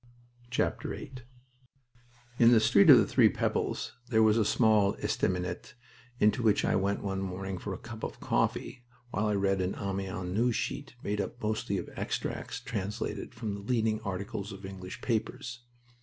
[0.51, 1.11] VIII
[2.39, 5.75] In the Street of the Three Pebbles there was a small estaminet
[6.19, 9.75] into which I went one morning for a cup of coffee, while I read an
[9.75, 15.01] Amiens news sheet made up mostly of extracts translated from the leading articles of English
[15.01, 15.59] papers.